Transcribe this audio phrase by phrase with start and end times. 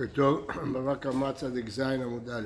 [0.00, 2.44] בוקר טוב, בבא קמא צדיק ז עמוד א'.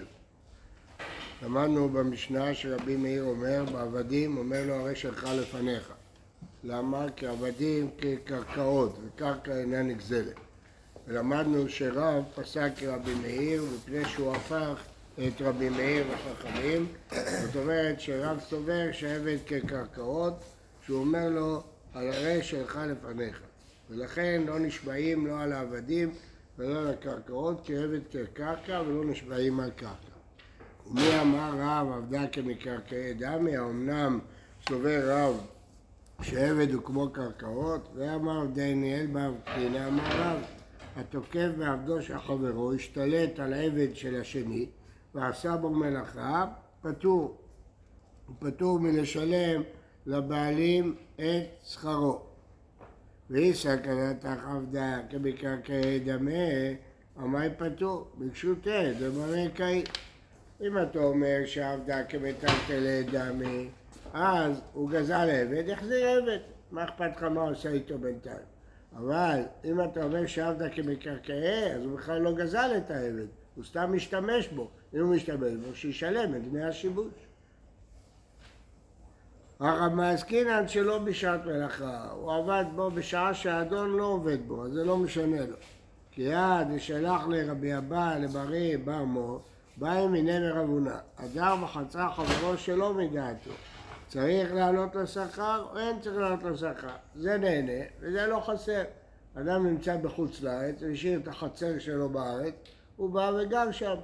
[1.43, 5.93] למדנו במשנה שרבי מאיר אומר, בעבדים אומר לו הרי שלך לפניך.
[6.65, 7.07] למה?
[7.17, 10.35] כי עבדים כקרקעות, וקרקע אינה נגזלת.
[11.09, 14.83] ולמדנו שרב פסק כרבי מאיר, מפני שהוא הפך
[15.19, 16.87] את רבי מאיר לחכמים.
[17.43, 20.35] זאת אומרת שרב סובר שעבד כקרקעות,
[20.87, 21.63] שהוא אומר לו,
[21.95, 23.41] הרי שלך לפניך.
[23.91, 26.11] ולכן לא נשבעים לא על העבדים
[26.59, 30.15] ולא על הקרקעות, כי עבד כקרקע ולא נשבעים על קרקע.
[30.87, 34.19] ומי אמר רב עבדה כמקרקעי דמי, האמנם
[34.69, 35.47] סובר רב
[36.23, 40.43] שעבד הוא כמו קרקעות, ואמר דניאל בר קטינה אמר רב,
[40.97, 44.67] התוקף בעבדו של חברו השתלט על עבד של השני
[45.15, 46.47] ועשה בו מלאכה,
[46.83, 47.39] פטור.
[48.27, 49.63] הוא פטור מלשלם
[50.07, 52.34] לבעלים את שכרו.
[53.31, 56.31] והיא סכנת עבדה כמקרקעי דמה,
[57.17, 59.85] המים פטור, ביקשו תה, זה מראה קאי.
[60.61, 63.69] אם אתה אומר שעבדה כמטלטלי דמי,
[64.13, 66.39] אז הוא גזל עבד, יחזיר עבד.
[66.71, 68.37] מה אכפת לך מה עושה איתו בינתיים?
[68.97, 73.93] אבל אם אתה אומר שעבדה כמקרקעי, אז הוא בכלל לא גזל את העבד, הוא סתם
[73.93, 74.71] משתמש בו.
[74.95, 77.13] אם הוא משתמש בו, שישלם את דמי השיבוש.
[79.61, 84.85] הרב מעסקינן שלא בשעת מלאכה, הוא עבד בו בשעה שהאדון לא עובד בו, אז זה
[84.85, 85.57] לא משנה לו.
[86.11, 89.05] כי יד ישלח לרבי אבא, לבריא, בר
[89.77, 90.99] בא מיני מרבונה.
[91.19, 93.51] הדר בחצר חברו שלא מדעתו.
[94.09, 96.97] צריך לעלות לשכר או אין צריך לעלות לשכר.
[97.15, 98.83] זה נהנה וזה לא חסר.
[99.35, 102.55] אדם נמצא בחוץ לארץ, השאיר את החצר שלו בארץ,
[102.97, 103.95] הוא בא וגר שם.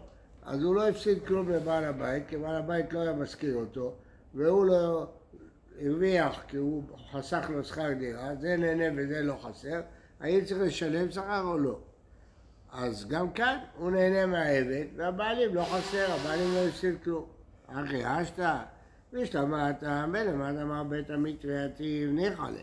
[0.43, 3.93] אז הוא לא הפסיד כלום לבעל הבית, כי בעל הבית לא היה מזכיר אותו,
[4.35, 5.07] והוא לא...
[5.81, 9.81] הרוויח כי הוא חסך לו שכר דירה, זה נהנה וזה לא חסר,
[10.21, 11.79] האם צריך לשלם שכר או לא?
[12.73, 17.25] אז גם כאן הוא נהנה מהעבד והבעלים לא חסר, הבעלים לא הפסיד כלום.
[17.67, 18.59] אחי אשתא,
[19.13, 22.63] והשתמעת ולמד אמר בית המטרייתיב ניחא לה.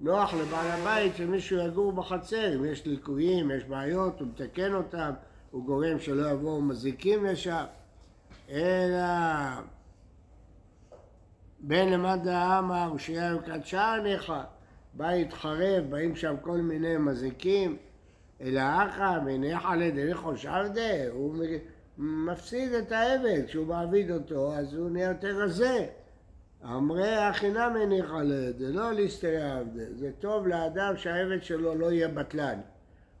[0.00, 5.10] נוח לבעל הבית שמישהו יגור בחצר, אם יש ליקויים, יש בעיות, הוא מתקן אותם,
[5.50, 7.64] הוא גורם שלא יבואו מזיקים לשם.
[8.50, 9.02] אלא
[11.62, 14.42] בין למד האמר ושיהיה קדשה ניחא,
[14.94, 17.76] בית חרב, באים שם כל מיני מזיקים,
[18.40, 21.44] אלא אחא מניחא לדריכו שעבדה, הוא
[21.98, 25.86] מפסיד את העבד, כשהוא מעביד אותו אז הוא נהיה יותר רזה.
[26.64, 32.60] אמרי החינם מניחא לד, לא להסתייע עבדה, זה טוב לאדם שהעבד שלו לא יהיה בטלן.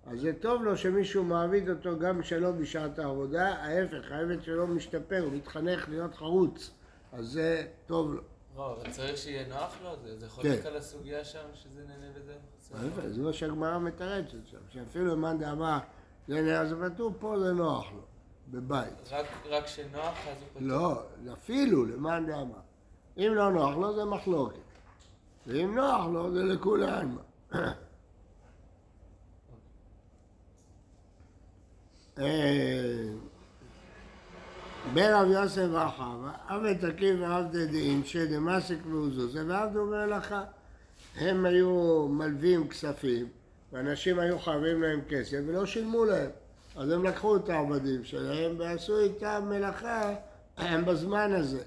[0.06, 5.20] אז זה טוב לו שמישהו מעביד אותו גם שלא בשעת העבודה, ההפך, העבד שלו משתפר,
[5.20, 6.70] הוא מתחנך להיות חרוץ,
[7.12, 8.29] אז זה טוב לו.
[8.56, 9.96] לא, אבל צריך שיהיה נוח לו?
[10.18, 12.34] זה חולק על הסוגיה שם שזה נהנה וזה?
[13.10, 15.78] זה מה שהגמרא מתרצת שם, שאפילו מאן דאמר
[16.28, 18.02] זה נהנה זה פטור, פה זה נוח לו,
[18.48, 19.12] בבית.
[19.48, 20.62] רק כשנוח אז הוא פטור?
[20.62, 21.02] לא,
[21.32, 22.60] אפילו למאן דאמר.
[23.16, 24.58] אם לא נוח לו זה מחלוקת,
[25.46, 27.22] ואם נוח לו זה לכולי עלמא.
[32.18, 33.29] אה...
[34.94, 40.42] בן רב יוסף וחווה, עבד תקים ועבדי דין שדמסיק ועוזוזה ועבדו מלאכה.
[41.16, 43.28] הם היו מלווים כספים
[43.72, 46.30] ואנשים היו חייבים להם כסף ולא שילמו להם.
[46.76, 50.14] אז הם לקחו את העבדים שלהם ועשו איתם מלאכה
[50.58, 51.62] בזמן הזה.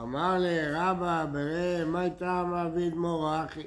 [0.00, 3.66] אמר לי רבא ברא מה איתה מעביד מור אחי?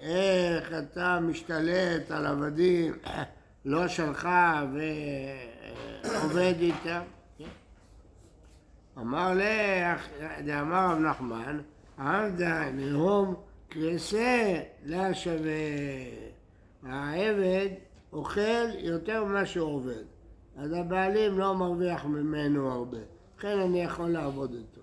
[0.00, 2.98] איך אתה משתלט על עבדים
[3.64, 4.28] לא שלך
[6.04, 7.00] ועובד איתם.
[8.98, 10.08] אמר לך,
[10.44, 11.60] דאמר רב נחמן,
[11.98, 13.34] עבדה נהום
[13.68, 15.50] קרסה לה שווה.
[16.86, 17.68] העבד
[18.12, 20.04] אוכל יותר ממה שהוא עובד,
[20.56, 22.98] אז הבעלים לא מרוויח ממנו הרבה,
[23.38, 24.80] לכן אני יכול לעבוד איתו.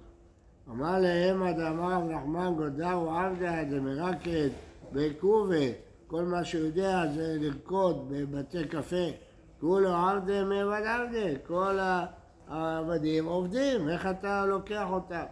[0.70, 4.50] אמר להם, עד אמר רב נחמן גודר עבדה דמרקד
[4.92, 5.66] בקובה
[6.08, 9.31] כל מה שהוא יודע זה לרקוד בבתי קפה.
[9.62, 11.80] כולו עבדה מעבד עבדה, כל
[12.48, 15.24] העבדים עובדים, איך אתה לוקח אותם?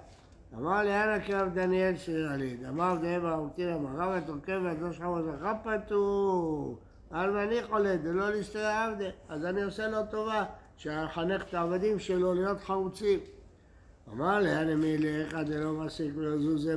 [0.58, 5.54] אמר לי, אנא קרב דניאל שירליד, אמר דאב הרמתין אמר, רב התוקף והדור שלך מזרחה
[5.64, 6.78] פטור,
[7.12, 10.46] על מניח עולד, זה לא להסתרע עבדה, אז אני עושה לו טובה,
[10.78, 13.20] שאחנך את העבדים שלו להיות חרוצים.
[14.14, 16.76] אמר לי, אני מילך, עד לא מסיק לו זוזה,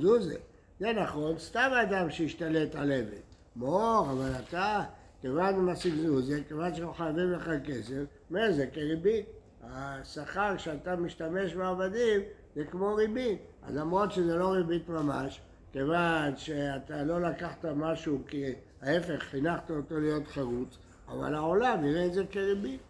[0.00, 0.36] זוזה.
[0.80, 3.20] זה נכון, סתם אדם שהשתלט על עבד.
[3.56, 4.82] מור, אבל אתה,
[5.24, 9.26] כיוון משיג זה, כיוון שאנחנו חייבים לך כסף, מה זה כריבית.
[9.62, 12.20] השכר שאתה משתמש בעבדים
[12.56, 13.38] זה כמו ריבית.
[13.62, 15.40] אז למרות שזה לא ריבית ממש,
[15.72, 20.78] כיוון שאתה לא לקחת משהו כי ההפך, חינכת אותו להיות חרוץ,
[21.08, 22.80] אבל העולם יראה את זה כריבית.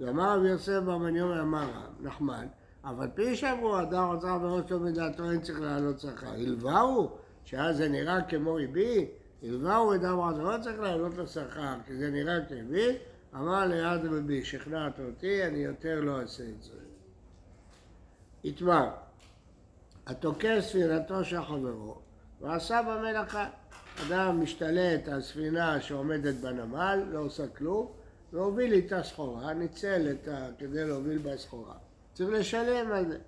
[0.00, 1.68] ואמר רבי יוסף בר מניומי אמר
[2.00, 2.46] נחמן,
[2.84, 6.30] אבל פי שאמרו אדם רוצה בראש לא מדעתו אין צריך להעלות שכר.
[6.30, 7.10] הלוואו
[7.44, 9.10] שאז זה נראה כמו ריבית,
[9.44, 12.96] הלוואו אדם רוצה לא צריך להעלות לשכר כי זה נראה כריבית,
[13.34, 16.72] אמר ליד רבי שכנעת אותי אני יותר לא אעשה את זה.
[18.44, 18.90] יתמר,
[20.06, 21.98] התוקף ספירתו של חברו
[22.40, 23.48] ועשה במלאכה.
[24.06, 27.92] אדם משתלט על ספינה שעומדת בנמל, לא עושה כלום,
[28.32, 30.46] והוביל איתה סחורה, ניצל את ה...
[30.58, 31.74] כדי להוביל בה סחורה.
[32.14, 33.18] צריך לשלם על זה.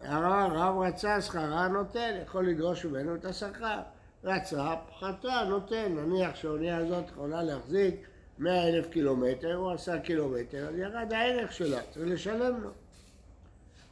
[0.00, 3.80] הרב רצה שכרה, נותן, יכול לדרוש ממנו את השכר.
[4.24, 5.94] רצה, פחתה, נותן.
[5.96, 8.06] נניח שהאונייה הזאת יכולה להחזיק
[8.38, 12.70] 100 אלף קילומטר, הוא עשה קילומטר, אז ירד הערך שלה, צריך לשלם לו.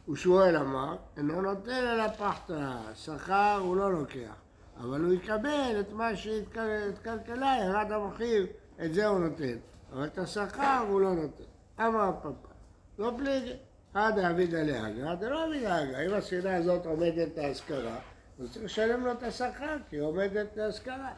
[0.09, 4.35] ושמואל אמר, אינו נותן אלא פחתה, שכר הוא לא לוקח,
[4.81, 8.47] אבל הוא יקבל את מה שהתקלקלה, ירד המחיר,
[8.85, 9.57] את זה הוא נותן,
[9.93, 11.45] אבל את השכר הוא לא נותן.
[11.81, 12.53] אמר פפא,
[12.99, 13.53] לא פליגי,
[13.95, 17.99] עד אבידא לאגרא, דלא אבידא אגרא, אם הספינה הזאת עומדת להשכרה,
[18.41, 21.13] אז צריך לשלם לו את השכר, כי היא עומדת להשכרה.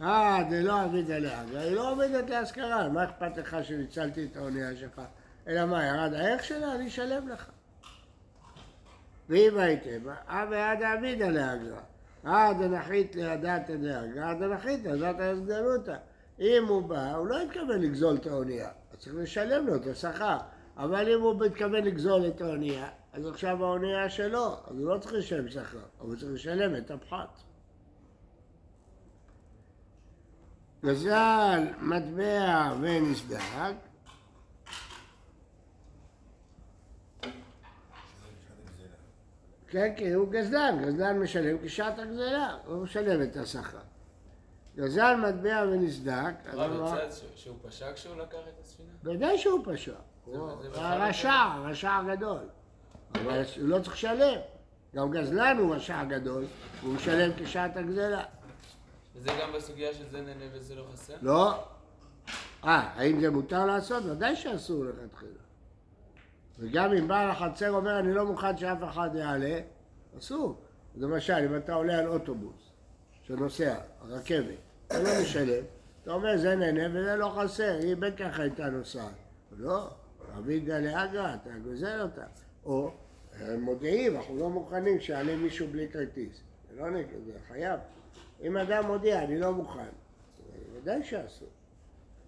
[0.00, 5.00] אה, דלא אבידא לאגרא, היא לא עומדת להשכרה, מה אכפת לך שניצלתי את האונייה שלך?
[5.48, 6.74] אלא מה, ירד הערך שלה?
[6.74, 7.50] אני אשלם לך.
[9.28, 11.80] ואם הייתם, אה ועד אבידא לאגרא,
[12.26, 15.96] אה דנחית לידת דאגרא, דנחית לידת הסגנותא.
[16.40, 20.38] אם הוא בא, הוא לא התכוון לגזול את האונייה, אז צריך לשלם לו את השכר.
[20.76, 25.14] אבל אם הוא מתכוון לגזול את האונייה, אז עכשיו האונייה שלו, אז הוא לא צריך
[25.14, 27.42] לשלם שכר, אבל הוא צריך לשלם את הפחת.
[30.84, 33.74] גזל מטבע ונסדק,
[39.68, 43.78] כן, כן, הוא גזלן, גזלן משלם כשעת הגזלה, הוא משלם את השכר.
[44.76, 48.88] גזל מטבע ונסדק, הרב ש- שהוא פשע כשהוא לקח את הספינה?
[49.04, 49.94] ודאי שהוא פשע.
[50.24, 52.48] הוא הרשע, רשע גדול.
[53.14, 54.38] אבל הוא לא צריך לשלם.
[54.94, 56.44] גם גזלן הוא רשע גדול,
[56.82, 58.24] הוא משלם כשעת הגזלה.
[59.14, 61.14] וזה גם בסוגיה של זה נהנה וזה לא חסר?
[61.22, 61.64] לא.
[62.64, 64.04] אה, האם זה מותר לעשות?
[64.04, 65.32] ודאי שאסור לכתחילה.
[66.58, 69.60] וגם אם בעל החצר אומר אני לא מוכן שאף אחד יעלה,
[70.18, 70.60] אסור.
[70.96, 72.70] למשל, אם אתה עולה על אוטובוס
[73.22, 73.76] שנוסע,
[74.08, 74.54] רכבת,
[74.86, 75.64] אתה לא משלם,
[76.02, 79.14] אתה אומר זה נהנה וזה לא חסר, היא בין ככה הייתה נוסעת.
[79.56, 79.88] לא,
[80.36, 82.24] רבי גלי אגרא, אתה גוזל אותה.
[82.64, 82.92] או
[83.40, 86.40] הם מודיעים, אנחנו לא מוכנים שיעלה מישהו בלי כרטיס.
[86.70, 87.80] זה לא נגד, זה חייב.
[88.42, 89.88] אם אדם מודיע, אני לא מוכן,
[90.74, 91.48] ודאי שאסור.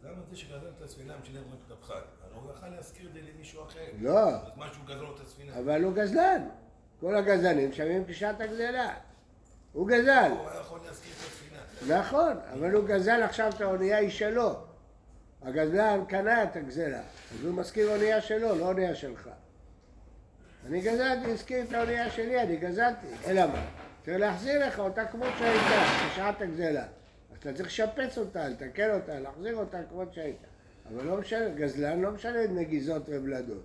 [0.04, 2.04] למה זה שגזל את הספינה משלם רק את הפחת?
[2.22, 3.80] הרי הוא יכל להשכיר את זה למישהו אחר.
[4.00, 4.28] לא.
[4.28, 5.58] אז מה שהוא גזל את הספינה?
[5.58, 6.48] אבל הוא גזלן.
[7.00, 8.94] כל הגזלנים שווים כשעת הגזלה.
[9.72, 10.30] הוא גזל.
[10.38, 12.00] הוא היה יכול להשכיר את הספינה.
[12.00, 14.54] נכון, אבל הוא גזל עכשיו את האונייה היא שלו.
[15.42, 17.02] הגזלן קנה את הגזלה,
[17.34, 19.30] אז הוא משכיר אונייה שלו, לא אונייה שלך.
[20.66, 23.06] אני גזלתי, הזכיר את האונייה שלי, אני גזלתי.
[23.26, 23.66] אלא מה?
[24.04, 26.82] צריך להחזיר לך אותה כמו שהייתה, בשעת הגזלה.
[26.82, 30.46] אז אתה צריך לשפץ אותה, לתקן אותה, להחזיר אותה כמו שהייתה.
[30.88, 33.62] אבל לא משנה, גזלן לא משנה נגיזות ובלדות.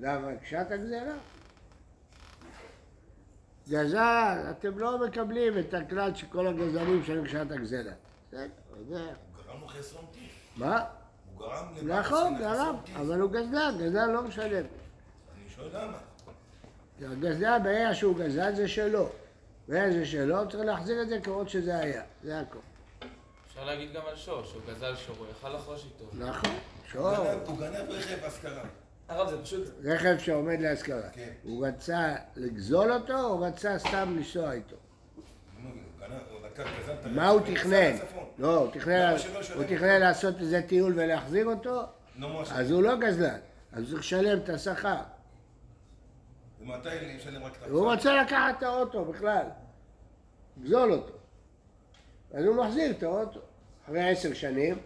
[0.00, 0.28] למה?
[0.42, 1.14] כשעת הגזלה.
[3.68, 7.92] גזל, אתם לא מקבלים את הכלל שכל הגזלנים משלמים כשעת הגזלה.
[8.28, 8.48] בסדר.
[8.76, 8.96] הוא
[9.46, 10.04] גרם לו חסרון.
[10.56, 10.84] מה?
[11.34, 12.76] הוא גרם נכון, גרם.
[12.96, 14.64] אבל הוא גזלן, גזלן לא משלם.
[14.64, 15.98] אני שואל למה.
[17.10, 19.08] הגזלן, ברגע שהוא גזל זה שלו.
[19.68, 22.02] ברגע זה שלו, צריך להחזיר את זה כמות שזה היה.
[22.24, 22.58] זה הכל.
[23.46, 26.24] אפשר להגיד גם על שור, שהוא גזל שור, הוא יכל לחרוש איתו.
[26.24, 26.50] נכון,
[26.92, 27.16] שור.
[27.46, 28.62] הוא גנב רכב השכרה.
[29.08, 29.68] הרב, זה פשוט...
[29.84, 31.08] רכב שעומד להשכרה.
[31.12, 31.28] כן.
[31.42, 34.76] הוא רצה לגזול אותו, או רצה סתם לנסוע איתו?
[37.04, 37.96] מה הוא תכנן?
[38.38, 38.70] לא, הוא
[39.66, 41.82] תכנן, לעשות איזה טיול ולהחזיר אותו,
[42.50, 43.38] אז הוא לא גזלן,
[43.72, 45.00] אז הוא צריך לשלם את השכר.
[46.62, 47.98] ומתי ישלם רק את הוא הפחת?
[48.06, 49.46] רוצה לקחת את האוטו בכלל,
[50.56, 51.12] לגזול אותו.
[52.34, 53.40] אז הוא מחזיר את האוטו.
[53.84, 54.78] אחרי עשר שנים,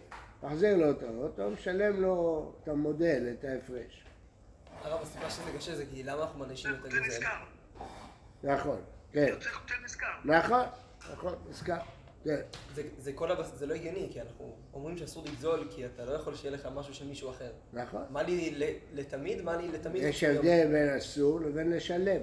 [0.43, 4.03] מחזיר לו את האוטו, משלם לו את המודל, את ההפרש.
[4.83, 7.25] הרב, הסיבה שזה קשה זה כי למה אנחנו מענישים את הגזל?
[8.43, 8.81] נכון,
[9.11, 9.35] כן.
[10.25, 10.65] נכון,
[11.13, 11.77] נכון, נזכר.
[12.23, 12.35] כן.
[12.75, 13.51] זה- זה כל הבס...
[13.55, 16.93] זה לא הגיוני, כי אנחנו אומרים שאסור לגזול, כי אתה לא יכול שיהיה לך משהו
[16.93, 17.49] של מישהו אחר.
[17.73, 18.01] נכון.
[18.09, 20.03] מה לי ל- לתמיד, מה לי לתמיד?
[20.03, 22.21] יש הבדל בין אסור לבין לשלם.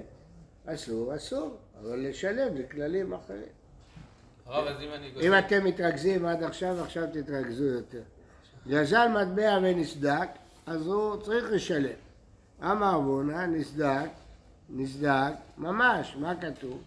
[0.65, 3.41] אסור, אסור, אבל לשלם זה כללים אחרים.
[4.45, 5.27] הרב, אז אם אני גוזל...
[5.27, 8.01] אם אתם מתרכזים עד עכשיו, עכשיו תתרכזו יותר.
[8.67, 10.27] גזל מטבע ונסדק,
[10.65, 11.95] אז הוא צריך לשלם.
[12.63, 14.09] אמר אבונה, נסדק,
[14.69, 16.81] נסדק, ממש, מה כתוב?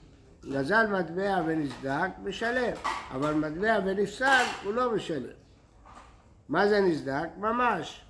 [0.47, 2.73] גזל מטבע ונסדק, משלם,
[3.11, 5.33] אבל מטבע ונפסל, הוא לא משלם.
[6.49, 7.29] מה זה נסדק?
[7.37, 8.01] ממש.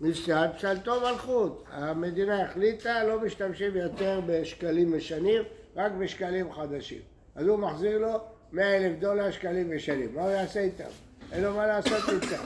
[0.00, 1.64] נפסד פסלתו מלכות.
[1.70, 5.42] המדינה החליטה, לא משתמשים יותר בשקלים ישנים,
[5.76, 7.00] רק בשקלים חדשים.
[7.34, 8.20] אז הוא מחזיר לו
[8.52, 10.14] 100 אלף דולר שקלים ישנים.
[10.14, 10.84] מה הוא יעשה איתם?
[11.32, 12.42] אין לו מה לעשות איתם.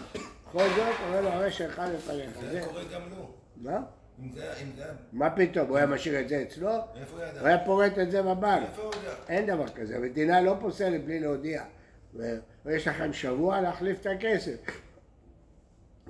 [0.49, 2.31] בכל זאת, אומר לו, הרי שלך לפניך.
[2.41, 3.31] זה- קורה גם לו.
[3.57, 3.81] מה?
[4.21, 4.85] אם זה אם זה...
[5.13, 5.69] מה פתאום?
[5.69, 6.69] הוא היה משאיר את זה אצלו?
[6.71, 7.41] איפה הוא ידע?
[7.41, 8.69] הוא היה פורט את זה בבנק.
[8.69, 9.15] איפה הוא יודע?
[9.29, 11.65] אין דבר כזה, המדינה לא פוסלת בלי להודיע.
[12.65, 14.57] ויש לכם שבוע להחליף את הכסף.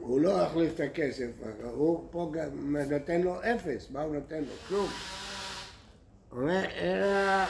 [0.00, 1.26] הוא לא יחליף את הכסף,
[1.62, 4.52] הוא פה גם נותן לו אפס, מה הוא נותן לו?
[4.68, 4.88] כלום.
[6.42, 7.44] אלא,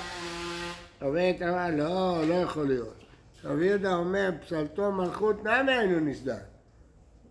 [1.02, 3.04] אומרת הרב, לא, לא יכול להיות.
[3.44, 6.55] רבי יהודה אומר, פסלתו מלכות נמי היינו נסדק.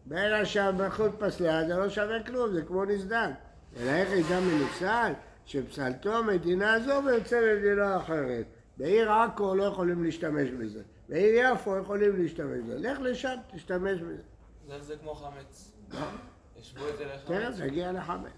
[0.05, 3.29] ברגע שהמלכות פסלה זה לא שווה כלום, זה כמו נסדק.
[3.79, 5.11] אלא איך ידע מנפסל?
[5.45, 8.45] שפסלתו מדינה זו ויוצא למדינה אחרת.
[8.77, 10.81] בעיר עכו לא יכולים להשתמש בזה.
[11.09, 12.89] בעיר יפו יכולים להשתמש בזה.
[12.89, 14.21] לך לשם, תשתמש בזה.
[14.67, 15.71] זה- זה כמו חמץ.
[16.59, 17.59] השוו את זה לחמץ.
[17.59, 18.31] נגיע לחמץ.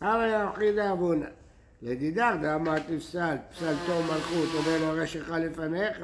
[0.00, 1.26] הרי יחיד אבונה.
[1.82, 5.96] לדידך דאמר תפסל, פסלתו מלכות, אומר לו הרי שלך לפניך,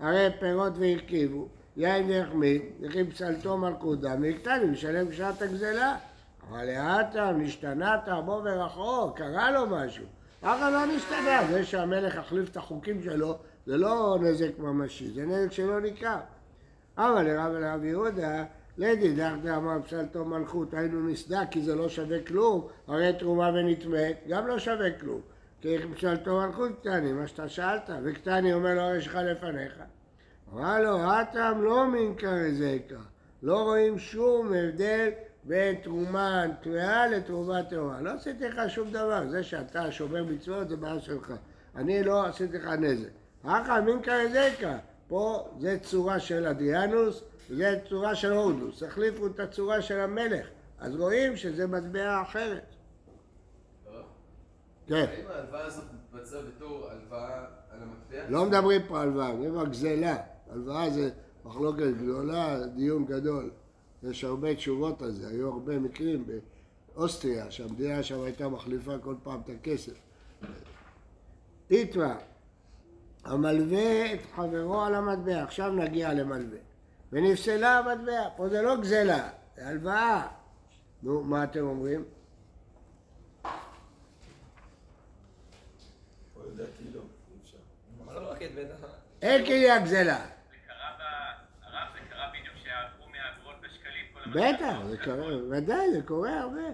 [0.00, 1.48] הרי פירות והרכיבו.
[1.76, 5.96] יין דחמית, וכי פסלתו מלכות דם, נקטן, משלם בשעת הגזלה.
[6.50, 10.04] אבל לאטם, נשתנת, בוא ורחוק, קרה לו משהו.
[10.42, 15.52] ככה לא נשתנה, זה שהמלך החליף את החוקים שלו, זה לא נזק ממשי, זה נזק
[15.52, 16.18] שלא ניכר.
[16.98, 18.44] אבל לרב ולרב יהודה,
[18.78, 24.46] לדידך דאמר פסלתו מלכות, היינו נסדק כי זה לא שווה כלום, הרי תרומה ונטמאת, גם
[24.46, 25.20] לא שווה כלום.
[25.60, 29.82] כי פסלתו מלכות קטני, מה שאתה שאלת, וקטני אומר לו, הרי שלך לפניך.
[30.52, 33.00] אמר לו, הטעם לא מנקר זקה,
[33.42, 35.10] לא רואים שום הבדל
[35.44, 38.00] בין תרומה טמאה לתרומה טהורה.
[38.00, 41.32] לא עשיתי לך שום דבר, זה שאתה שומר מצוות זה בעיה שלך.
[41.76, 43.08] אני לא עשיתי לך נזק.
[43.44, 48.82] אחא מנקר זקה, פה זה צורה של אדיאנוס, וזה צורה של הורדוס.
[48.82, 50.46] החליפו את הצורה של המלך,
[50.78, 52.64] אז רואים שזה מטבע אחרת.
[54.86, 54.94] כן.
[54.94, 58.24] האם ההלוואה הזאת מתבצעה בתור הלוואה על המטבע?
[58.28, 60.16] לא מדברים פה על הלוואה, מדברים על גזלה.
[60.50, 61.10] הלוואה זה
[61.44, 63.50] מחלוקת גדולה, דיון גדול.
[64.02, 66.24] יש הרבה תשובות על זה, היו הרבה מקרים
[66.94, 69.92] באוסטריה, שהמדינה שם הייתה מחליפה כל פעם את הכסף.
[71.70, 72.16] איתמר,
[73.24, 76.58] המלווה את חברו על המטבע, עכשיו נגיע למלווה.
[77.12, 80.28] ונפסלה המטבע, פה זה לא גזלה, זה הלוואה.
[81.02, 82.04] נו, מה אתם אומרים?
[86.52, 87.56] לדעתי לא, אי אפשר.
[88.04, 88.86] אבל לא רק את בית ה...
[89.22, 90.18] אין כלי הגזלה.
[90.50, 94.04] זה קרה, ב- הרב זה קרה בדיוק שהלכו מהאגרות בשקלים.
[94.12, 94.15] כל המטבע.
[94.34, 96.68] בטח, זה קורה, ודאי, זה קורה הרבה.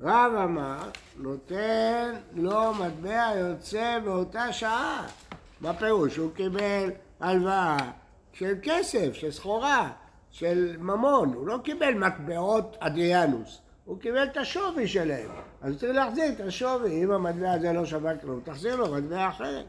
[0.00, 0.78] רב אמר,
[1.18, 5.06] נותן לו מטבע יוצא באותה שעה.
[5.60, 6.16] מה פירוש?
[6.16, 7.76] הוא קיבל הלוואה
[8.32, 9.90] של כסף, של סחורה,
[10.30, 11.34] של ממון.
[11.34, 15.30] הוא לא קיבל מטבעות אדריאנוס, הוא קיבל את השווי שלהם.
[15.62, 17.04] אז צריך להחזיר את השווי.
[17.04, 19.66] אם המטבע הזה לא שווה כלום, תחזיר לו מטבע אחרת.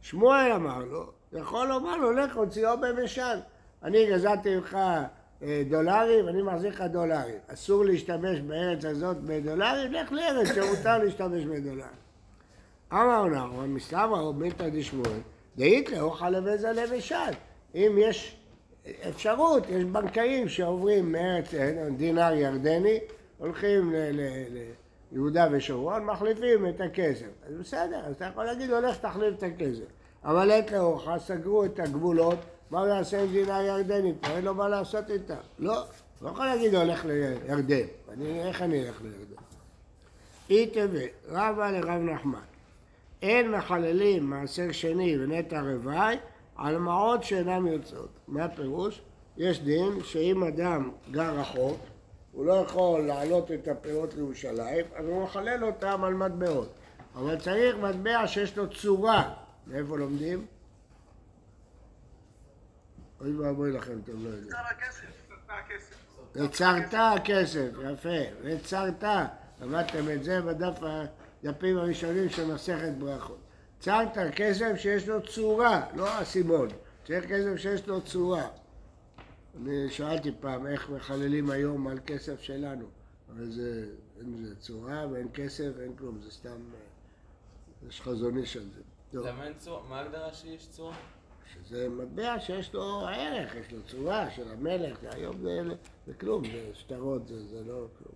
[0.00, 3.38] שמואל אמר לו, יכול לומר לו, לך הוציאו במשל.
[3.82, 4.78] אני גזלתי ממך
[5.68, 7.38] דולרים, אני מחזיר לך דולרים.
[7.48, 12.02] אסור להשתמש בארץ הזאת בדולרים, לך לארץ שמותר להשתמש בדולרים.
[12.92, 15.20] אמר נחמן, מסתברא או מילתא דשמואל,
[15.56, 17.32] דאית לאוכל לבזה למשל.
[17.74, 18.36] אם יש
[19.08, 22.98] אפשרות, יש בנקאים שעוברים מארץ, אה, דינר ירדני,
[23.38, 23.94] הולכים
[25.12, 27.26] ליהודה ושומרון, מחליפים את הכסף.
[27.46, 29.84] אז בסדר, אז אתה יכול להגיד לו, לך תחליף את הכסף.
[30.24, 32.38] אבל עת לאורך סגרו את הגבולות,
[32.72, 34.12] מה הוא יעשה עם דינר ירדני?
[34.20, 35.36] פה אין לו מה לעשות איתה.
[35.58, 35.84] לא,
[36.22, 37.86] לא יכול להגיד לו, הולך לירדן.
[38.12, 39.42] אני, איך אני אלך לירדן?
[40.50, 42.38] אי תבל, רבה לרב נחמן.
[43.22, 46.16] אין מחללים מעשר שני ונטע רוואי
[46.56, 48.10] על מעות שאינם יוצאות.
[48.28, 49.02] מה הפירוש?
[49.36, 51.78] יש דין שאם אדם גר רחוק,
[52.32, 56.68] הוא לא יכול להעלות את הפירות לירושלים, אז הוא מחלל אותם על מטבעות.
[57.14, 59.34] אבל צריך מטבע שיש לו צורה.
[59.66, 60.46] מאיפה לומדים?
[63.22, 64.54] אוי ואבוי לכם, אתם לא יודעים.
[66.34, 69.04] יצרת הכסף, יפה, יצרת.
[69.60, 70.78] למדתם את זה בדף
[71.42, 73.38] הדפים הראשונים של מסכת ברכות.
[73.78, 76.68] יצרת כסף שיש לו צורה, לא אסימון.
[77.06, 78.48] צריך כסף שיש לו צורה.
[79.56, 82.86] אני שאלתי פעם איך מחללים היום על כסף שלנו,
[83.28, 83.88] אבל זה,
[84.20, 88.80] אין לזה צורה ואין כסף ואין כלום, זה סתם, אה, יש חזון איש על זה.
[89.20, 89.82] למה אין צורה?
[89.88, 90.96] מה ההגדרה שיש צורה?
[91.52, 95.62] שזה מטבע שיש לו ערך, יש לו צורה של המלך, זה היום זה,
[96.06, 98.14] זה כלום, זה שטרות, זה, זה לא כלום.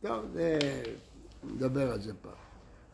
[0.00, 0.58] טוב, זה,
[1.44, 2.32] נדבר על זה פעם.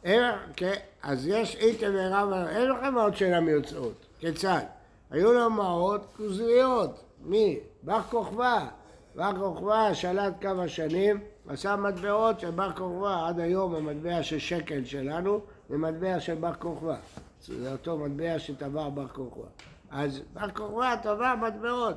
[0.05, 0.23] אין,
[0.57, 4.07] כן, אז יש איתם ורב, אין לכם מעות שאינם יוצאות.
[4.19, 4.63] כיצד?
[5.11, 7.59] היו לו מעות כוזריות, מי?
[7.83, 8.69] בר כוכבא.
[9.15, 14.85] בר כוכבא שלט כמה שנים, עשה מטבעות של בר כוכבא, עד היום המטבע של שקל
[14.85, 16.97] שלנו זה מטבע של בר כוכבא.
[17.43, 19.49] זה אותו מטבע שטבע בר כוכבא.
[19.91, 21.97] אז בר כוכבא טבע מטבעות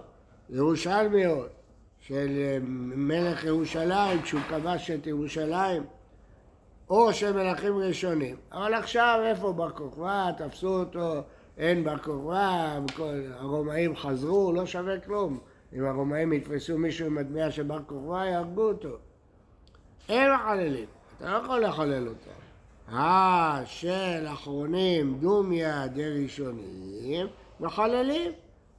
[0.50, 1.50] ירושלמיות
[2.00, 2.58] של אה,
[2.96, 5.84] מלך ירושלים כשהוא כבש את ירושלים
[6.90, 8.36] או של מלכים ראשונים.
[8.52, 10.32] אבל עכשיו איפה בר כוכבא?
[10.38, 11.22] תפסו אותו,
[11.58, 12.80] אין בר כוכבא,
[13.32, 15.40] הרומאים חזרו, לא שווה כלום.
[15.74, 18.98] אם הרומאים יתפסו מישהו עם מטבע של בר כוכבא, יהרגו אותו.
[20.10, 20.86] אין מחללים,
[21.18, 22.39] אתה לא יכול לחלל אותם.
[22.94, 27.28] אה, של אחרונים דומיה דראשונים,
[27.60, 28.32] מחללים.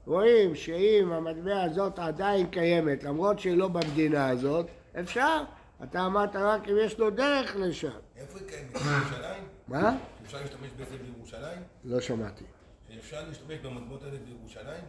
[0.06, 4.66] רואים שאם המטבע הזאת עדיין קיימת, למרות שהיא לא במדינה הזאת,
[5.00, 5.42] אפשר.
[5.82, 7.88] אתה אמרת רק אם יש לו דרך לשם.
[8.16, 8.72] איפה היא קיימת?
[8.72, 9.42] בירושלים?
[9.68, 9.96] מה?
[10.24, 11.62] אפשר להשתמש בזה בירושלים?
[11.84, 12.44] לא שמעתי.
[12.90, 14.84] שאפשר להשתמש במטבעות האלה בירושלים?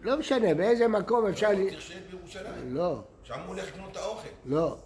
[0.00, 1.50] לא משנה, באיזה מקום אפשר...
[1.50, 2.74] ל- צריך שיהיה בירושלים.
[2.76, 4.28] לא, שם הוא הולך לקנות את האוכל.
[4.46, 4.76] לא.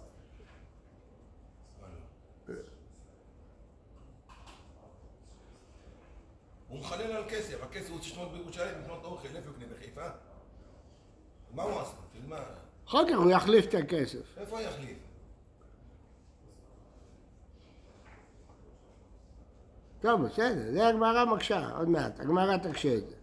[6.75, 9.75] הוא מחלל על כסף, הכסף הוא לקנות בירושלים, לקנות אוכל, איפה הוא יקנה?
[9.77, 10.01] בחיפה?
[11.53, 11.91] מה הוא עשה?
[12.13, 12.39] של מה?
[12.87, 14.37] אחר כך הוא יחליף את הכסף.
[14.37, 14.97] איפה הוא יחליף?
[20.01, 23.15] טוב, בסדר, זה הגמרא מקשה, עוד מעט, הגמרא תקשה את זה.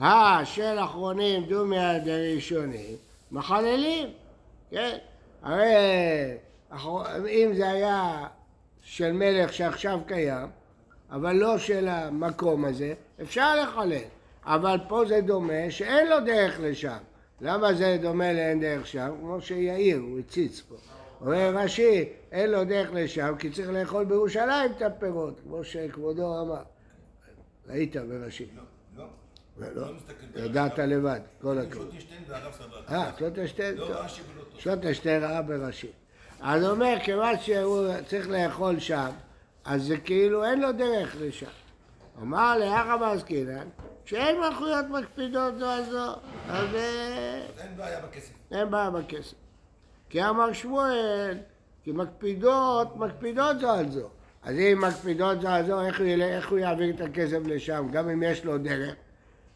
[0.00, 2.96] אה, של אחרונים דומיה דראשונים,
[3.30, 4.08] מחללים,
[4.70, 4.98] כן?
[5.42, 5.74] הרי
[7.28, 8.26] אם זה היה
[8.82, 10.48] של מלך שעכשיו קיים,
[11.14, 14.04] אבל לא של המקום הזה, אפשר לחלל.
[14.44, 16.96] אבל פה זה דומה שאין לו דרך לשם.
[17.40, 19.10] למה זה דומה לאין דרך שם?
[19.20, 20.74] כמו שיאיר, הוא הציץ פה.
[21.20, 26.62] אומר רש"י, אין לו דרך לשם, כי צריך לאכול בירושלים את הפירות, כמו שכבודו אמר.
[27.68, 28.46] ראית ברש"י.
[28.56, 28.62] לא,
[28.96, 29.06] לא.
[29.58, 30.44] לא, לא ברש"י.
[30.44, 31.94] ידעת לבד, כל הכבוד.
[32.88, 33.96] אה, שוטנשטיין, לא טוב.
[33.96, 34.60] רש"י ולא טוב.
[34.60, 35.90] שוטנשטיין ראה ברש"י.
[36.40, 39.10] אז הוא אומר, כיוון שהוא צריך לאכול שם,
[39.64, 41.46] אז זה כאילו אין לו דרך לשם.
[42.22, 43.68] אמר לאחא מעסקינן,
[44.04, 46.14] כשאין מלכויות מקפידות זו על זו,
[46.48, 48.32] אז אה, אז אין בעיה בכסף.
[48.50, 49.34] אין בעיה בכסף.
[50.08, 51.38] כי אמר שמואל,
[51.82, 54.08] כי מקפידות, מקפידות זו על זו.
[54.42, 57.86] אז אם מקפידות זו על זו, איך הוא, ילך, איך הוא יעביר את הכסף לשם,
[57.92, 58.94] גם אם יש לו דרך?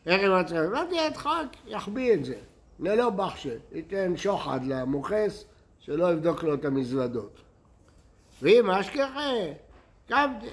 [0.07, 0.71] איך הם מצליחים?
[0.71, 2.35] אמרתי, ידחק, יחביא את זה.
[2.81, 5.45] ללא בחשל, ייתן שוחד למוכס,
[5.79, 7.41] שלא יבדוק לו את המזוודות.
[8.43, 9.31] ואם אשכחה,
[10.09, 10.47] קמתי.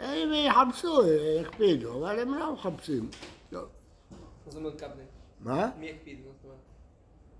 [0.00, 1.02] אם יחפשו,
[1.40, 3.08] יקפידו, אבל הם לא מחפשים.
[3.52, 3.60] לא.
[3.60, 5.04] מה זאת אומרת קפדן?
[5.40, 5.68] מה?
[5.78, 6.18] מי יקפיד?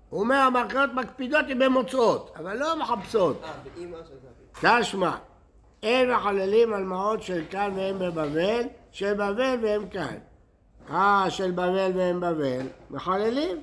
[0.09, 3.43] הוא אומר, המלכויות מקפידות אם הן מוצאות, אבל לא מחפשות.
[3.43, 4.13] אה, באימא של
[4.53, 4.81] קפדן.
[4.81, 5.17] תשמע,
[5.83, 10.17] אין מחללים על מעות של כאן והם בבבל, של בבל והם כאן.
[10.89, 13.61] אה, של בבל והם בבל, מחללים.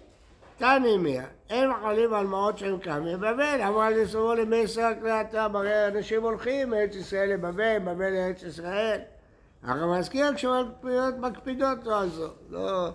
[0.57, 6.23] תני מיה, אין מחללים על מעות שהם והם בבל, אבל לסורו למסר הטעם, הרי אנשים
[6.23, 9.01] הולכים מארץ ישראל לבבל, בבל לארץ ישראל.
[9.65, 12.89] אך מזכיר כשמקפידות מקפידות זו על זו, לא,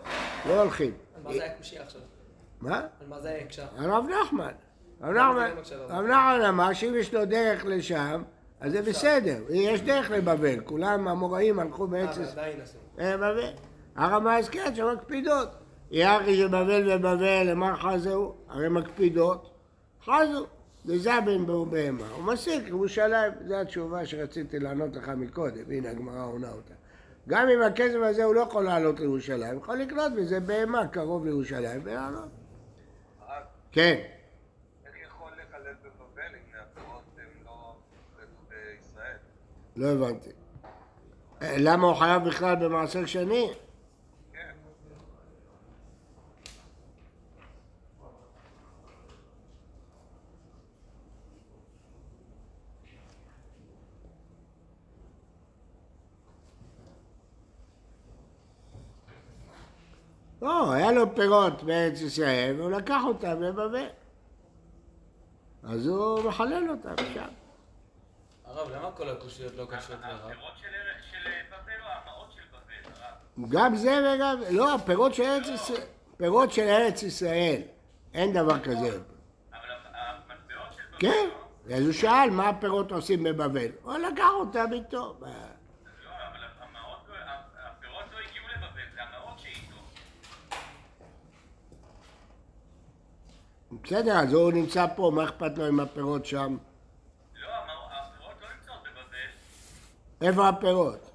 [0.45, 0.93] לא הולכים.
[1.15, 2.01] על מה זה היה קושייה עכשיו?
[2.61, 2.77] מה?
[2.77, 3.45] על מה זה היה?
[3.77, 4.51] הרב נחמן.
[5.01, 8.23] הרב למה נחמן, לא מקשה הרב נחמן אמר שאם יש לו דרך לשם,
[8.59, 9.37] אז זה בסדר.
[9.49, 12.77] יש דרך לבבל, כולם המוראים הלכו אה, עשו.
[12.99, 13.51] אה, בבל.
[13.95, 15.49] הרמז כן, שמקפידות.
[15.91, 18.35] יחי שבבל ובבל, למה חזו?
[18.57, 19.49] הרי מקפידות.
[20.05, 20.45] חזו.
[20.85, 22.07] דזבין בהו בהמה.
[22.07, 23.31] הוא מסיק ירושלים.
[23.47, 25.71] זו התשובה שרציתי לענות לך מקודם.
[25.71, 26.73] הנה הגמרא עונה אותה.
[27.27, 31.25] גם אם הכסף הזה הוא לא יכול לעלות לירושלים, הוא יכול לקנות בזה בהמה קרוב
[31.25, 32.29] לירושלים ולעלות.
[33.71, 34.01] כן.
[39.75, 39.85] לא?
[39.87, 40.29] לא הבנתי.
[41.41, 43.51] אה, למה הוא חייב בכלל במעשר שני?
[44.33, 44.51] כן.
[60.41, 63.87] לא, היה לו פירות בארץ ישראל והוא לקח אותם לבבל.
[65.63, 67.27] אז הוא מחלל אותם שם.
[68.45, 70.31] הרב, למה כל הקושיות לא קשות לרב?
[70.31, 70.67] הפירות של
[71.11, 73.49] של בבל או המעות של בבל, הרב?
[73.49, 74.41] גם זה וגם...
[74.49, 75.81] לא, פירות של ארץ ישראל.
[76.17, 77.61] פירות של ארץ ישראל.
[78.13, 78.89] אין דבר כזה.
[79.51, 80.99] אבל המטבעות של בבל...
[80.99, 81.29] כן.
[81.75, 83.71] אז הוא שאל מה הפירות עושים בבבל.
[83.83, 85.15] הוא לקח אותם איתו.
[85.19, 85.27] מה?
[85.27, 85.31] לא,
[86.31, 86.97] אבל המעות,
[87.57, 89.75] הפירות לא הגיעו לבבל, זה המעות שאיתו.
[93.71, 96.57] בסדר, אז הוא נמצא פה, מה אכפת לו עם הפירות שם?
[97.35, 100.27] לא, הפירות לא נמצאות בבבל.
[100.27, 101.11] איפה הפירות?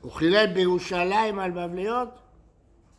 [0.00, 2.08] הוא חילל בירושלים על בבליות?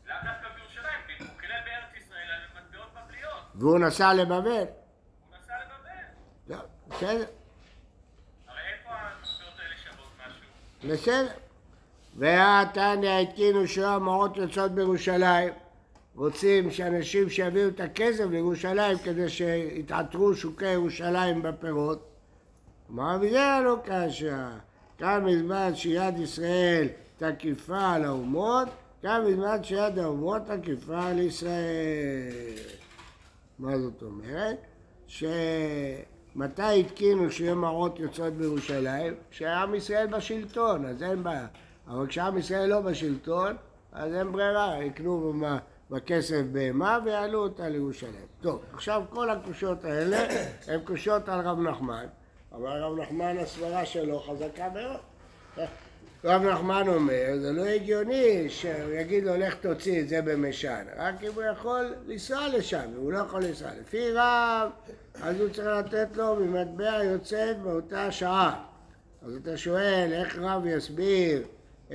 [0.08, 3.43] לאו דווקא בירושלים, הוא חילל בארץ ישראל על מטבעות בבליות.
[3.56, 4.34] והוא נסע לבבל?
[4.36, 6.04] הוא נסע לבבל.
[6.47, 7.26] לא, בסדר,
[8.47, 10.93] הרי איפה המטבעות האלה שוות משהו?
[10.93, 11.43] בסדר.
[12.15, 15.54] והתניא התקינו שעה מעות יוצאות בירושלים.
[16.15, 22.10] רוצים שאנשים שיביאו את הכסף לירושלים כדי שיתעטרו שוקי ירושלים בפירות.
[22.91, 24.49] אמר מזה לא קשה.
[24.97, 28.67] כאן בזמן שיד ישראל תקיפה על האומות,
[29.02, 32.32] כאן בזמן שיד האומות תקיפה על ישראל.
[33.60, 34.58] מה זאת אומרת?
[35.08, 39.13] שמתי התקינו שיהיה מראות יוצאות בירושלים?
[39.32, 41.47] כשעם ישראל בשלטון, אז אין בעיה.
[41.88, 43.56] אבל כשעם ישראל לא בשלטון,
[43.91, 45.34] אז אין ברירה, יקנו
[45.91, 48.28] בכסף בהמה ויעלו אותה לירושלים.
[48.41, 50.17] טוב, עכשיו כל הקושות האלה
[50.67, 52.06] הן קושות על רב נחמן,
[52.52, 55.00] אבל רב נחמן הסברה שלו חזקה מאוד.
[56.26, 61.24] רב נחמן אומר, זה לא הגיוני שהוא יגיד לו לך תוציא את זה במשען, רק
[61.24, 63.67] אם הוא יכול לנסוע לשם, והוא לא יכול לנסוע.
[63.82, 64.69] לפי רב,
[65.22, 68.63] אז הוא צריך לתת לו ממטבע יוצאת באותה שעה.
[69.26, 71.43] אז אתה שואל, איך רב יסביר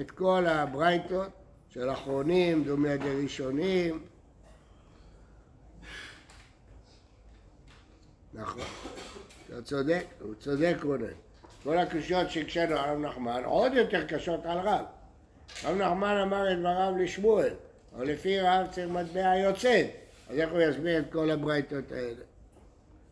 [0.00, 1.28] את כל הברייתות
[1.68, 4.02] של אחרונים, דומי ידי ראשונים?
[8.34, 8.62] נכון,
[9.46, 11.06] אתה צודק, הוא צודק רונן.
[11.62, 14.84] כל הקושיות שהקשינו על רב נחמן עוד יותר קשות על רב.
[15.64, 17.54] רב נחמן אמר את דבריו לשמואל,
[17.96, 19.86] אבל לפי רב צריך מטבע יוצאת,
[20.28, 22.22] אז איך הוא יסביר את כל הברייתות האלה?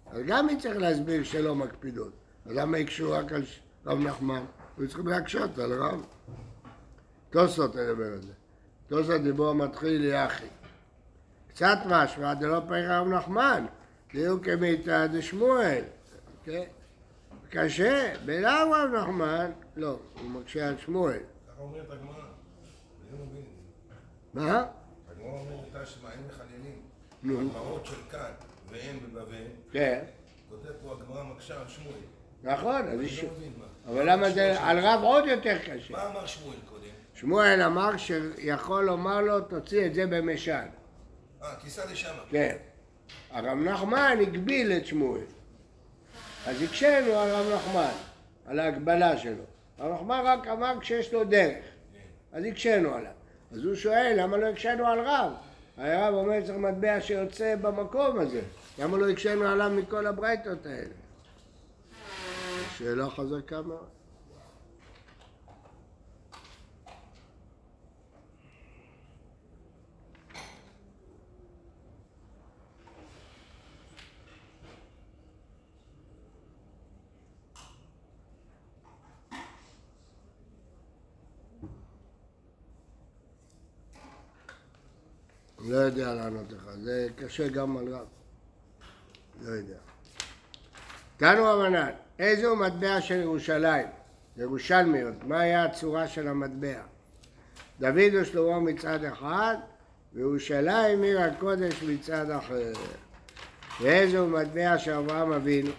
[0.07, 2.13] אז גם היא צריך להסביר שלא מקפידות.
[2.47, 3.43] אז למה יקשו רק על
[3.87, 4.45] רב נחמן?
[4.79, 6.07] היו צריכים להקשות על רב.
[7.31, 8.33] תוספות ידבר על זה.
[8.89, 10.47] תוספות דיבור מתחיל יחי.
[11.49, 13.67] קצת משמע דלא פריך רב נחמן,
[14.09, 15.85] תהיו כמיתא דשמואל.
[16.39, 16.67] אוקיי?
[17.51, 21.19] קשה, בלאו רב נחמן, לא, הוא מקשה על שמואל.
[21.49, 22.15] ככה אומרת הגמרא.
[22.15, 23.45] אני לא מבין.
[24.35, 24.65] מה?
[25.11, 26.81] הגמרא אומרת שמה אין מחללים.
[27.23, 27.41] נו.
[27.41, 28.31] הגמרות של כאן
[28.71, 29.45] ואין בבבל.
[29.73, 30.05] כן,
[30.51, 31.95] כותב פה הגמרא מקשה על שמואל.
[32.43, 33.23] נכון, אז אני.
[33.23, 33.66] לא מבין מה.
[33.87, 35.93] אבל למה זה על רב עוד יותר קשה?
[35.93, 36.83] מה אמר שמואל קודם?
[37.15, 40.69] שמואל אמר שיכול לומר לו, תוציא את זה במשען.
[41.43, 42.15] אה, תיסע לשם.
[42.31, 42.57] כן.
[43.31, 45.21] הרב נחמן הגביל את שמואל.
[46.47, 47.93] אז הקשינו על רב נחמן,
[48.47, 49.45] על ההגבלה שלו.
[49.79, 51.65] רב נחמן רק אמר כשיש לו דרך.
[52.33, 53.13] אז הקשינו עליו.
[53.53, 55.33] אז הוא שואל, למה לא הקשינו על רב?
[55.77, 58.41] הרב אומר צריך מטבע שיוצא במקום הזה.
[58.79, 60.95] למה לא הקשינו עליו מכל הברייתות האלה?
[62.79, 63.89] שאלה חזקה מאוד.
[85.59, 88.07] לא יודע לענות לך, זה קשה גם על רב.
[89.43, 89.79] לא יודע.
[91.17, 93.87] תנו אמנן, איזהו מטבע של ירושלים?
[94.37, 96.81] ירושלמיות, מה היה הצורה של המטבע?
[97.81, 99.57] דוד ושלמה מצד אחד,
[100.15, 102.73] וירושלים עיר הקודש מצד אחר.
[103.81, 105.71] ואיזהו מטבע של אברהם אבינו?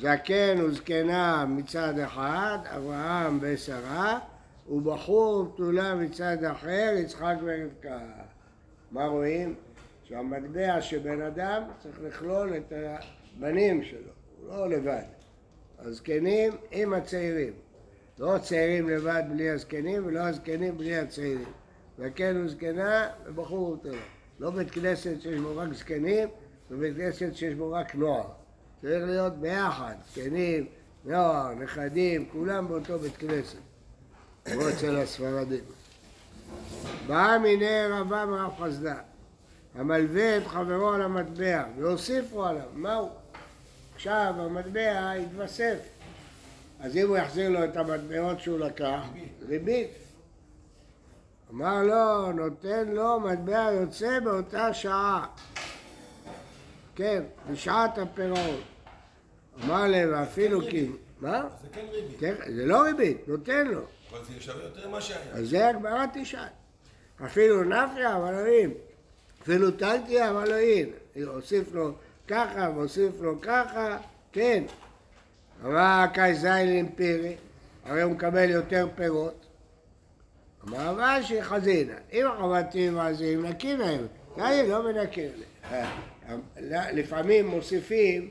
[0.00, 4.18] זקן וזקנה מצד אחד, אברהם ושרה,
[4.68, 7.98] ובחור ובתולה מצד אחר, יצחק ורבקה.
[8.90, 9.54] מה רואים?
[10.04, 12.72] שהמטבע של בן אדם צריך לכלול את
[13.36, 15.13] הבנים שלו, הוא לא לבד.
[15.84, 17.52] הזקנים עם הצעירים.
[18.18, 21.52] לא צעירים לבד בלי הזקנים ולא הזקנים בלי הצעירים.
[21.98, 23.98] זקן וזקנה ובחור ובתולה.
[24.40, 26.28] לא בית כנסת שיש בו רק זקנים
[26.70, 28.28] ובית כנסת שיש בו רק נוער.
[28.82, 30.66] צריך להיות ביחד, זקנים,
[31.04, 33.58] נוער, נכדים, כולם באותו בית כנסת.
[34.44, 35.64] כמו אצל הספרדים.
[37.06, 38.96] בא מיני רבה מרב חסדה,
[39.74, 43.23] המלווה את חברו על המטבע, והוסיפו עליו, מהו?
[43.94, 45.78] עכשיו המטבע יתווסף.
[46.80, 49.00] אז אם הוא יחזיר לו את המטבעות שהוא לקח,
[49.48, 49.90] ריבית.
[51.50, 55.26] אמר לו, נותן לו מטבע יוצא באותה שעה.
[56.96, 58.60] כן, בשעת הפירעון.
[59.64, 60.90] אמר להם, אפילו כי...
[61.20, 61.48] מה?
[61.62, 62.20] זה כן ריבית.
[62.20, 63.80] כן, זה לא ריבית, נותן לו.
[64.10, 65.32] אבל זה שווה יותר ממה שהיה.
[65.32, 66.44] אז זה הגמרא תשאל.
[67.24, 68.74] אפילו נפיה, אבל אין.
[69.42, 70.90] אפילו טלטיה, אבל אין.
[71.26, 71.92] הוסיף לו
[72.28, 73.98] ככה והוסיף לו ככה,
[74.32, 74.64] כן.
[75.64, 77.36] אמר קייזיין אמפירי,
[77.84, 79.46] הרי הוא מקבל יותר פירות.
[80.68, 84.06] אמר רש"י חזינה, אם החבטים עזים נקי להם,
[84.36, 85.30] די, לא מנקים
[85.70, 86.40] להם.
[86.92, 88.30] לפעמים מוסיפים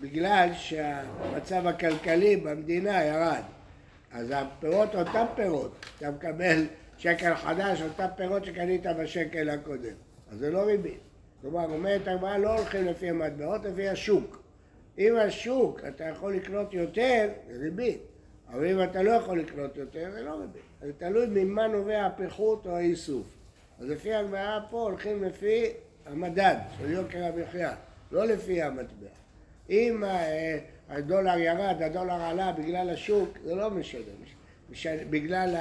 [0.00, 3.42] בגלל שהמצב הכלכלי במדינה ירד.
[4.12, 6.66] אז הפירות אותם פירות, אתה מקבל
[6.98, 9.94] שקל חדש, אותם פירות שקנית בשקל הקודם,
[10.32, 11.11] אז זה לא ריבית.
[11.42, 14.42] כלומר, אומרת הגמרא לא הולכים לפי המטבעות, לפי השוק.
[14.98, 18.00] אם השוק אתה יכול לקנות יותר, זה ריבית.
[18.48, 20.62] אבל אם אתה לא יכול לקנות יותר, זה לא ריבית.
[20.82, 23.26] זה תלוי ממה נובע הפיחות או האיסוף.
[23.80, 25.64] אז לפי הגמרא פה הולכים לפי
[26.06, 27.74] המדד של יוקר המחיה,
[28.12, 29.08] לא לפי המטבע.
[29.70, 34.02] אם אה, הדולר ירד, הדולר עלה בגלל השוק, זה לא משנה.
[34.70, 35.56] משנה בגלל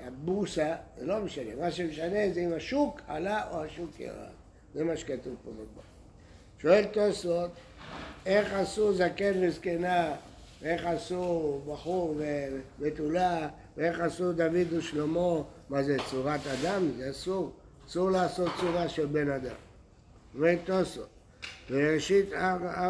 [0.00, 1.54] הבורסה, זה לא משנה.
[1.60, 4.41] מה שמשנה זה אם השוק עלה או השוק ירד.
[4.74, 5.84] זה מה שכתוב פה בגמרא.
[6.58, 7.50] שואל תוספות,
[8.26, 10.12] איך עשו זקן וזקנה,
[10.62, 12.20] ואיך עשו בחור
[12.78, 16.88] ובתולה, ואיך עשו דוד ושלמה, מה זה צורת אדם?
[16.96, 17.52] זה אסור.
[17.88, 19.54] אסור לעשות צורה של בן אדם.
[20.34, 21.08] אומר תוספות,
[21.70, 22.32] וראשית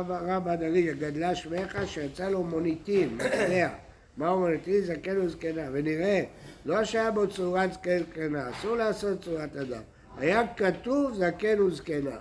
[0.08, 3.68] רבא דוד, גדלה שמך שיצא לו מוניטין, מטבע.
[4.16, 4.80] מהו מוניטין?
[4.80, 5.62] זקן וזקנה.
[5.72, 6.24] ונראה,
[6.64, 9.82] לא שהיה בו צורת זקן וזקנה, אסור לעשות צורת אדם.
[10.16, 12.16] היה כתוב זקן וזקנה.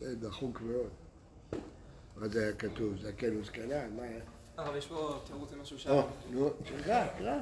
[0.00, 0.90] זה דחוק מאוד.
[2.16, 2.96] מה זה היה כתוב?
[2.96, 3.88] זקן וזקנה?
[3.96, 4.20] מה היה?
[4.56, 5.90] הרב, יש פה תירוץ למשהו שם.
[5.90, 7.32] או, נו, תקרא, תקרא.
[7.32, 7.40] הרב,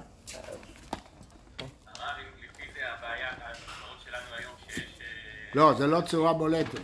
[2.19, 4.79] אם לפי זה הבעיה, התוצאות שלנו היום שיש...
[4.79, 6.75] אה, לא, זה לא צורה בולטת.
[6.75, 6.81] אה,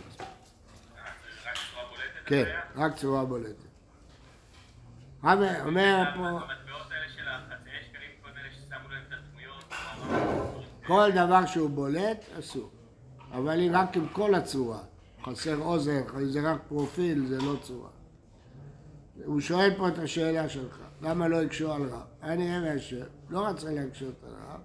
[1.43, 2.59] זה רק צורה בולטת כן?
[2.75, 3.71] רק צורה בולטת.
[5.23, 9.73] אומר פה, המטבעות האלה של החצאי שקלים, כל אלה ששמו להם את הדמויות,
[10.87, 12.71] כל דבר שהוא בולט, אסור.
[13.31, 14.79] אבל אם רק עם כל הצורה.
[15.23, 17.89] חסר אוזן, זה רק פרופיל, זה לא צורה.
[19.25, 22.01] הוא שואל פה את השאלה שלך, למה לא הקשו על רב?
[22.23, 24.59] אני אראה מהשם, לא רצה להקשות על רב.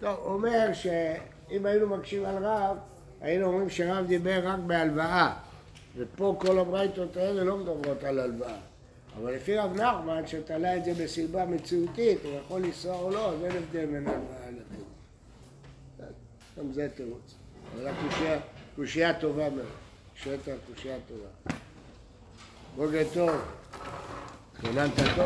[0.00, 2.76] טוב, הוא אומר שאם היינו מקשים על רב,
[3.20, 5.34] היינו אומרים שרב דיבר רק בהלוואה.
[5.96, 8.58] ופה כל הברייתות האלה לא מדברות על הלוואה.
[9.16, 13.44] אבל לפי רב נחמן, שתלה את זה בסיבה מציאותית, הוא יכול לנסוע או לא, אז
[13.44, 14.86] אין הבדל בין הלוואה לחיוב.
[16.58, 17.34] גם זה תירוץ.
[17.74, 18.38] אבל הקושייה,
[18.76, 19.66] קושייה טובה מאוד.
[20.12, 21.58] קושיית הקושייה טובה.
[22.76, 23.30] בוקר טוב.
[24.52, 25.24] התכוננת טוב?